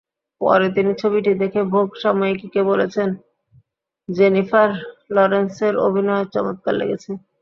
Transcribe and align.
পরে 0.41 0.67
তিনি 0.75 0.91
ছবিটি 1.01 1.31
দেখে 1.41 1.61
ভোগ 1.73 1.87
সাময়িকীকে 2.01 2.61
বলেছেন, 2.71 3.09
জেনিফার 4.09 4.69
লরেন্সের 5.15 5.73
অভিনয় 5.87 6.25
চমৎকার 6.33 6.73
লেগেছে। 6.79 7.11